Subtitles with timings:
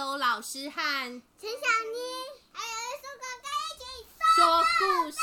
[0.00, 0.80] 由老师和
[1.38, 1.98] 陈小妮
[2.52, 3.84] 还有苏哥哥一起
[4.34, 4.40] 说
[4.78, 5.18] 故事。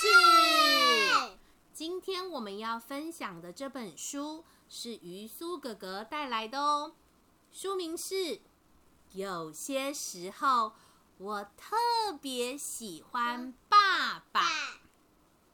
[1.73, 6.93] 今天我们要分享的这本书是于苏哥哥带来的哦，
[7.51, 8.13] 书名是
[9.13, 10.73] 《有些时候
[11.17, 11.75] 我特
[12.21, 14.41] 别喜欢爸爸》，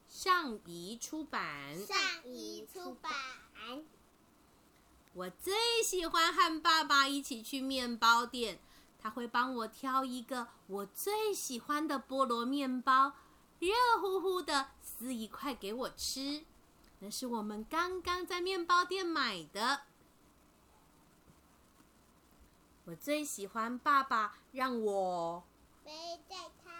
[0.06, 1.78] 上怡出版。
[1.86, 1.96] 上
[2.26, 3.10] 怡出版。
[5.14, 8.58] 我最喜欢和爸爸一起去面包店，
[9.04, 13.12] 他会帮我挑一个我最喜欢的菠萝面包，
[13.58, 13.68] 热
[14.00, 16.42] 乎乎的撕一块给我吃。
[17.00, 19.82] 那是我们刚刚在面包店买的。
[22.86, 25.44] 我最喜欢爸爸让我
[25.84, 25.92] 背
[26.26, 26.70] 在他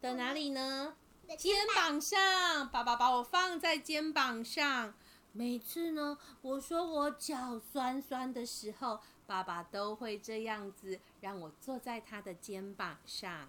[0.00, 0.94] 的哪里呢？
[1.36, 4.94] 肩膀上，爸爸把我放在肩膀上。
[5.36, 13.48] 每次呢，我说我脚酸酸的时候，爸爸都会这样子让我坐在他的肩膀上。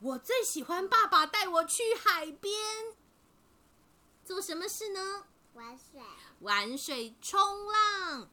[0.00, 2.54] 我最喜欢爸爸带我去海边，
[4.26, 5.24] 做什么事呢？
[5.54, 6.00] 玩水。
[6.40, 8.28] 玩水、冲浪。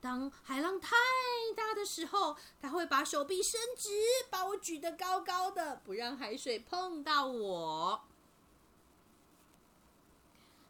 [0.00, 0.96] 当海浪太
[1.54, 3.90] 大的时候，他会把手臂伸直，
[4.30, 8.04] 把我举得高高的，不让海水碰到我。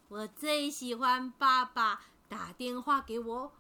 [0.09, 3.53] 我最喜欢爸爸打电话给我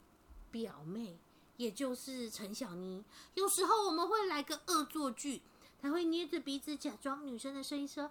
[0.50, 1.18] 表妹，
[1.56, 3.04] 也就是陈小妮。
[3.34, 5.42] 有时候我们会来个恶作剧，
[5.80, 8.10] 他会捏着鼻子假装女生的声音说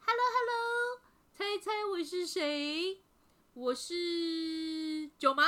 [0.00, 1.00] ：“Hello，Hello，
[1.32, 3.02] 猜猜我是谁？
[3.52, 5.44] 我是舅妈。”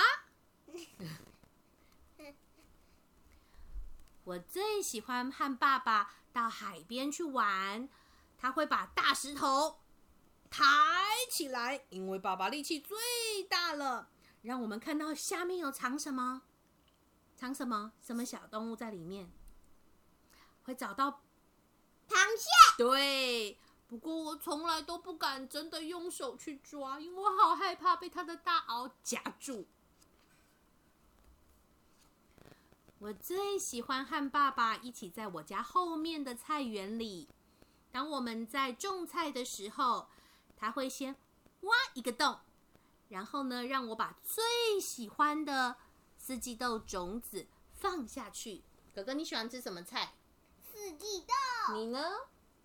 [4.25, 7.89] 我最喜欢和爸爸到海边去玩，
[8.37, 9.79] 他会把大石头。
[10.50, 10.64] 抬
[11.30, 12.97] 起来，因为爸爸力气最
[13.48, 14.08] 大了。
[14.42, 16.42] 让我们看到下面有藏什么？
[17.34, 17.92] 藏什么？
[18.00, 19.28] 什么小动物在里面？
[20.62, 21.20] 会找到
[22.08, 22.48] 螃蟹。
[22.78, 23.58] 对，
[23.89, 29.67] 不过我从来都不敢真的用手去抓，因为我好害怕被它的大螯夹住。
[32.98, 37.28] 我最喜欢和爸爸一起在我家后面的菜园里。
[37.90, 40.08] 当我们在种菜的时候。
[40.56, 41.14] 他会先
[41.61, 42.40] 挖一个洞，
[43.08, 45.77] 然后呢，让我把最喜欢的
[46.17, 48.64] 四季豆种子放下去。
[48.95, 50.14] 哥哥，你喜欢吃什么菜？
[50.72, 51.74] 四季豆。
[51.74, 52.00] 你呢？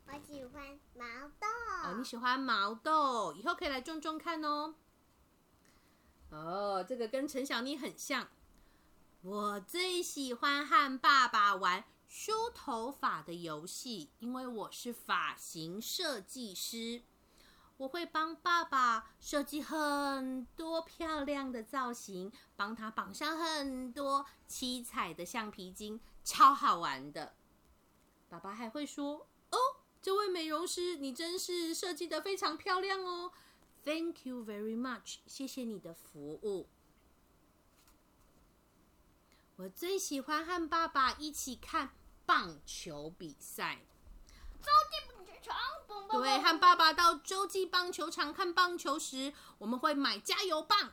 [0.07, 1.06] 我喜欢毛
[1.40, 1.47] 豆。
[1.85, 4.75] 哦，你喜欢毛豆，以后可以来种种看哦。
[6.30, 8.30] 哦，这个跟陈小妮很像。
[9.22, 17.03] 我最喜欢和爸爸玩梳头发的游戏，因为我是发型设计师。
[17.81, 27.34] 我会帮爸爸设计很多漂亮的造型，帮他绑上很多七彩的橡皮筋，超好玩的。
[28.30, 29.58] 爸爸还会说：“哦，
[30.00, 33.31] 这位美容师，你真是设计的非常漂亮哦
[33.84, 36.69] ！”Thank you very much，谢谢你的服务。
[39.56, 41.90] 我最喜欢和爸爸一起看
[42.28, 43.80] 棒球比赛。
[46.12, 50.91] 对，和爸爸到洲际棒球场看棒球时，我们会买加油棒，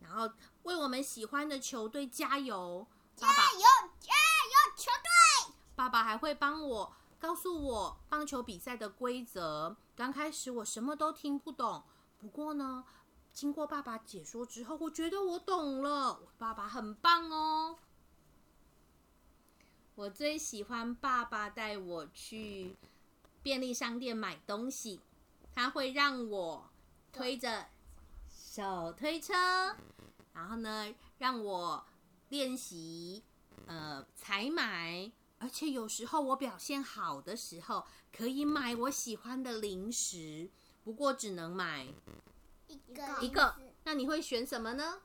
[0.00, 0.30] 然后
[0.64, 2.86] 为我们喜欢的球队加油。
[3.14, 3.60] 加油，
[4.00, 5.54] 加油，球队！
[5.76, 9.76] 爸爸还会帮我告诉我棒球比赛的规则。
[9.94, 11.84] 刚开始我什么都听不懂，
[12.18, 12.84] 不过呢，
[13.32, 16.20] 经过爸爸解说之后，我觉得我懂了。
[16.36, 17.78] 爸爸很棒哦！
[19.94, 22.76] 我最喜欢爸爸带我去。
[23.42, 25.00] 便利商店买东西，
[25.52, 26.70] 他会让我
[27.12, 27.66] 推着
[28.30, 29.34] 手推车，
[30.32, 31.84] 然后呢，让我
[32.28, 33.24] 练习
[33.66, 40.50] 呃采买，而且有时候我表现好的时候，可以买我喜欢的零食，
[40.84, 41.86] 不过只能买
[42.68, 43.56] 一个一个。
[43.84, 45.02] 那你会选什么呢？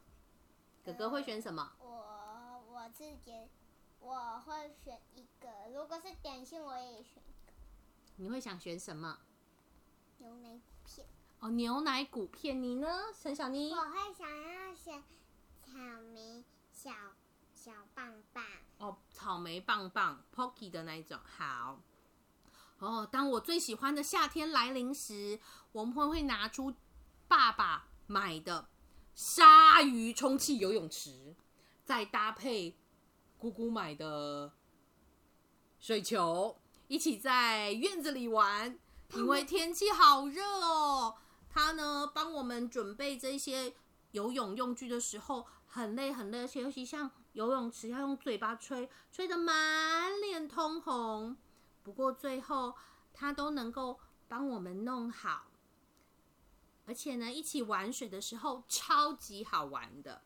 [0.86, 1.74] 哥哥会选什么？
[1.80, 3.34] 我我自己
[4.00, 7.24] 我会选一个，如果是点心，我也选。
[8.19, 9.19] 你会想选什么？
[10.18, 11.08] 牛奶骨片。
[11.40, 12.62] 哦，牛奶骨片。
[12.62, 12.88] 你呢，
[13.19, 13.72] 陈小妮？
[13.72, 15.04] 我会想要选
[15.64, 15.78] 草
[16.14, 16.44] 莓
[16.74, 16.92] 小
[17.54, 18.44] 小棒棒。
[18.80, 21.19] 哦，草莓棒棒，Pocky 的那一种。
[21.24, 21.80] 好。
[22.80, 25.40] 哦，当我最喜欢的夏天来临时，
[25.72, 26.74] 我们会会拿出
[27.28, 28.68] 爸爸买的
[29.14, 31.36] 鲨鱼充气游泳池，
[31.84, 32.75] 再搭配
[33.38, 34.54] 姑姑买的
[35.80, 36.58] 水球。
[36.88, 38.80] 一起在院子里玩，
[39.13, 41.16] 因为天气好热哦。
[41.50, 43.74] 他呢帮我们准备这些
[44.12, 51.36] 游泳用具的时候很累很累，而且尤其像游泳池要用嘴巴吹，吹得满脸通红。
[51.84, 52.75] 不过最后
[53.13, 55.48] 他都能够帮我们弄好，
[56.86, 60.22] 而且呢，一起玩水的时候超级好玩的。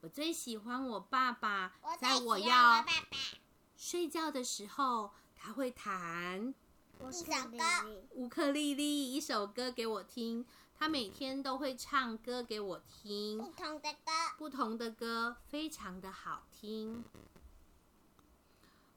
[0.00, 2.84] 我最喜欢我爸爸，在我要
[3.90, 6.52] 睡觉的时候，他会弹
[7.00, 7.58] 一首歌，
[8.16, 10.44] 乌克丽丽一首歌给我听。
[10.78, 17.02] 他每天都会唱歌给我听，不同的歌，不同的歌非常的好听。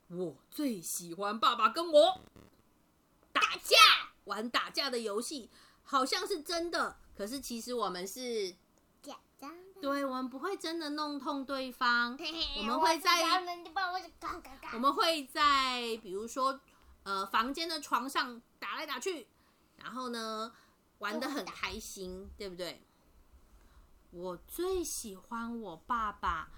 [0.09, 2.21] 我最喜欢爸爸跟我
[3.31, 3.77] 打架，
[4.25, 5.49] 玩打架的游戏，
[5.83, 8.53] 好像是真的，可是其实我们是
[9.01, 9.70] 假装。
[9.81, 12.15] 对，我们不会真的弄痛对方，
[12.57, 16.59] 我们会在我我们会在比如说
[17.03, 19.27] 呃房间的床上打来打去，
[19.77, 20.53] 然后呢
[20.99, 22.83] 玩的很开心，对不对？
[24.11, 26.49] 我最喜欢我爸爸，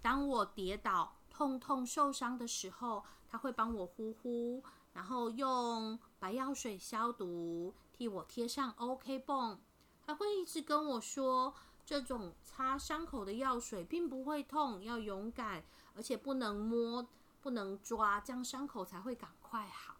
[0.00, 4.62] 当我跌倒、痛痛受伤的时候，他会帮我呼呼，
[4.92, 9.58] 然后用白药水消毒，替我贴上 OK 绷，
[10.06, 11.52] 还会一直跟我说。
[11.86, 15.64] 这种擦伤口的药水并不会痛，要勇敢，
[15.94, 17.06] 而且不能摸，
[17.40, 19.96] 不能抓，这样伤口才会赶快好。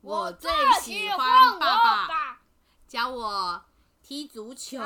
[0.00, 0.50] 我最
[0.80, 2.42] 喜欢爸爸
[2.86, 3.64] 教我
[4.02, 4.78] 踢足球，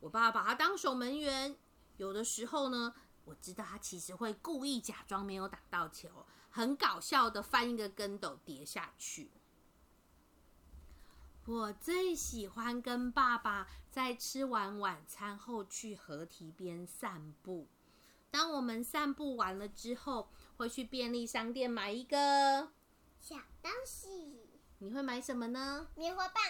[0.00, 1.56] 我爸爸把他当守门员。
[1.96, 2.94] 有的时候呢，
[3.24, 9.30] 我知道他其实会故意假装没有打到球，很搞笑的翻一个跟斗跌下去。
[11.48, 17.66] 我最喜欢跟爸爸在吃完晚餐后去河堤边散步。
[18.30, 20.28] 当我们散步完了之后，
[20.58, 22.70] 会去便利商店买一个
[23.18, 24.50] 小东西。
[24.80, 25.88] 你会买什么呢？
[25.94, 26.44] 棉花棒。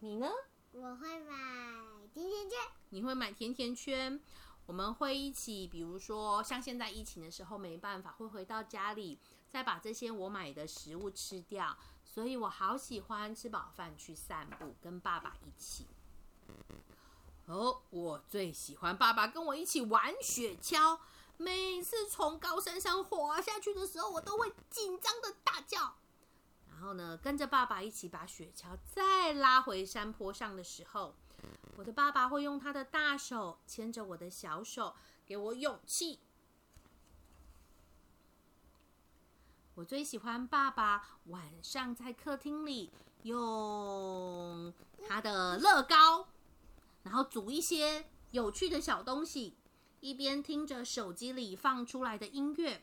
[0.00, 0.28] 你呢？
[0.72, 2.58] 我会买甜甜圈。
[2.90, 4.20] 你会买甜甜圈？
[4.66, 9.18] 我们会一起，比如说像现在疫情的时候没办法，会回到家里
[9.48, 11.74] 再把这些我买的食物吃掉。
[12.14, 15.88] 所以我好喜欢吃饱饭去散步，跟爸爸一起。
[17.46, 21.00] 哦，我最喜欢爸爸跟我一起玩雪橇。
[21.36, 25.96] 每次从高山上滑下去的时候，我都会紧张的大叫。
[26.70, 31.16] 然后呢，跟着爸爸一起把雪橇再拉回山坡上的时候，
[31.76, 34.94] 我的爸爸会用他的大手牵着我的小手，
[35.26, 36.20] 给我勇气。
[39.84, 42.90] 我最喜欢爸爸晚上在客厅里
[43.24, 44.72] 用
[45.06, 46.26] 他的乐高，
[47.02, 49.58] 然后煮一些有趣的小东西，
[50.00, 52.82] 一边听着手机里放出来的音乐，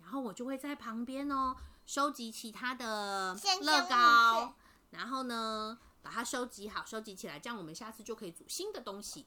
[0.00, 1.56] 然后我就会在旁边哦
[1.86, 4.56] 收集其他的乐高，
[4.90, 9.26] 然后呢把它收集好，收集起来，这样我们下次就可以煮新的东西。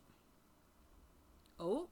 [1.55, 1.87] 哦，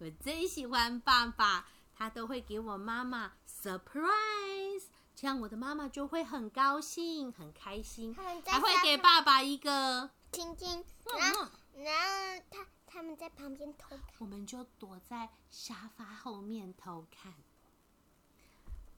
[0.00, 1.68] 我最喜欢爸爸。
[1.94, 10.84] 他都会给我妈妈 surprise，这样我的妈妈就会很高兴、很开心，还会给爸爸一个亲亲。
[11.16, 17.34] 然后，然后他他们在旁边偷看，我们就躲在沙发后面偷看。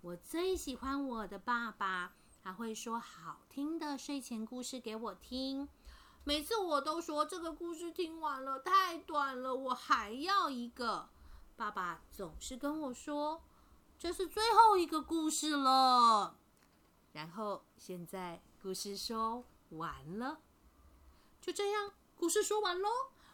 [0.00, 5.68] 我最喜欢我的爸爸，他会说好听的睡前故事给我听。
[6.24, 11.10] 每次我都说这个故事听完了太短了，我还要一个。
[11.54, 13.42] 爸爸总是跟我说
[14.04, 16.36] ：“这是最后一个故事了。”
[17.14, 20.40] 然后现在故事说完了，
[21.40, 22.90] 就这样，故事说完喽。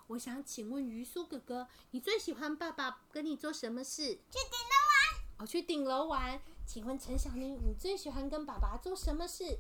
[0.06, 4.14] 我想请问鱼苏哥哥，你最喜欢爸爸跟你做什么事？
[4.30, 5.24] 去顶楼玩。
[5.38, 6.40] 哦，去顶楼玩。
[6.64, 9.58] 请问陈小妮，你最喜欢跟爸爸做什么事？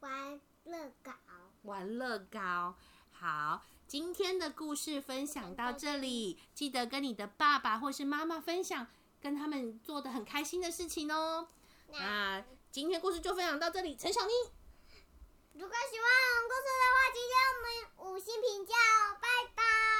[0.00, 1.12] 玩乐高。
[1.62, 2.74] 玩乐高。
[3.12, 3.62] 好。
[3.88, 8.86] 今天的故事分享到这里，记得跟你的爸爸或是妈妈分享，
[9.22, 11.46] 跟他们做的很开心的事情哦。
[11.92, 14.32] 那今天故事就分享到这里陈小妮。
[15.54, 19.91] 如果喜欢我们故事的话今天我们五星评价哦拜拜。